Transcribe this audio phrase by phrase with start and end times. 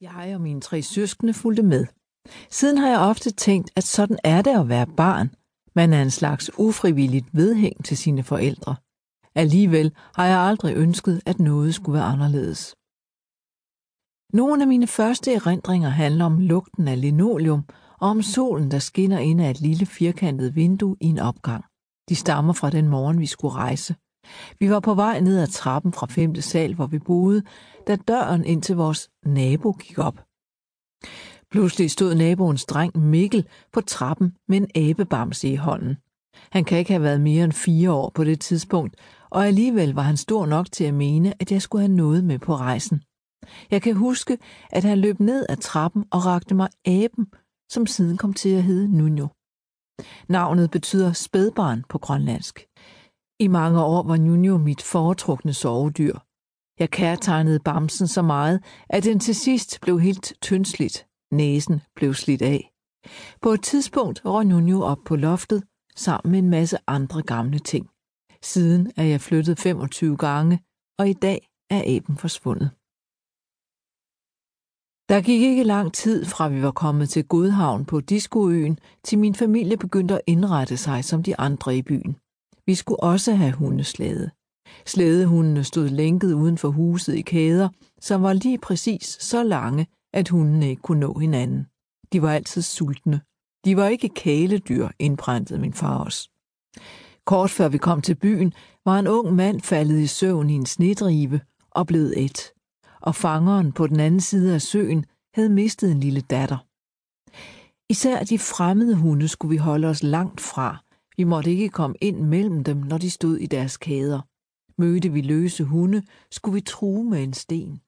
[0.00, 1.86] Jeg og mine tre søskende fulgte med.
[2.50, 5.34] Siden har jeg ofte tænkt, at sådan er det at være barn.
[5.74, 8.76] Man er en slags ufrivilligt vedhæng til sine forældre.
[9.34, 12.74] Alligevel har jeg aldrig ønsket, at noget skulle være anderledes.
[14.36, 17.64] Nogle af mine første erindringer handler om lugten af linoleum
[18.00, 21.64] og om solen, der skinner ind af et lille firkantet vindue i en opgang.
[22.08, 23.94] De stammer fra den morgen, vi skulle rejse.
[24.58, 27.42] Vi var på vej ned ad trappen fra femte sal, hvor vi boede,
[27.86, 30.24] da døren ind til vores nabo gik op.
[31.50, 35.96] Pludselig stod naboens dreng Mikkel på trappen med en abebamse i hånden.
[36.52, 38.96] Han kan ikke have været mere end fire år på det tidspunkt,
[39.30, 42.38] og alligevel var han stor nok til at mene, at jeg skulle have noget med
[42.38, 43.02] på rejsen.
[43.70, 44.38] Jeg kan huske,
[44.70, 47.26] at han løb ned ad trappen og rakte mig aben,
[47.70, 49.26] som siden kom til at hedde Nuno.
[50.28, 52.66] Navnet betyder spædbarn på grønlandsk.
[53.40, 56.14] I mange år var Nuno mit foretrukne sovedyr.
[56.78, 61.06] Jeg kærtegnede bamsen så meget, at den til sidst blev helt tyndsligt.
[61.32, 62.72] Næsen blev slidt af.
[63.42, 65.64] På et tidspunkt røg Nuno op på loftet
[65.96, 67.90] sammen med en masse andre gamle ting.
[68.42, 70.60] Siden er jeg flyttet 25 gange,
[70.98, 72.70] og i dag er aben forsvundet.
[75.08, 79.34] Der gik ikke lang tid fra vi var kommet til Godhavn på Diskoøen, til min
[79.34, 82.16] familie begyndte at indrette sig som de andre i byen.
[82.70, 84.30] Vi skulle også have hundeslæde.
[84.86, 87.68] Slædehundene stod lænket uden for huset i kæder,
[88.00, 91.66] som var lige præcis så lange, at hundene ikke kunne nå hinanden.
[92.12, 93.20] De var altid sultne.
[93.64, 96.28] De var ikke kæledyr, indpræntede min far os.
[97.26, 98.52] Kort før vi kom til byen,
[98.84, 101.40] var en ung mand faldet i søvn i en snedrive
[101.70, 102.52] og blevet et.
[103.00, 106.58] Og fangeren på den anden side af søen havde mistet en lille datter.
[107.92, 110.84] Især de fremmede hunde skulle vi holde os langt fra.
[111.20, 114.20] Vi måtte ikke komme ind mellem dem, når de stod i deres kæder.
[114.80, 117.80] Mødte vi løse hunde, skulle vi true med en sten.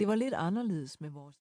[0.00, 1.30] Det var lidt anderledes med vores